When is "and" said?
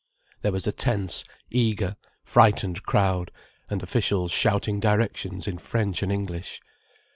3.69-3.83, 6.01-6.11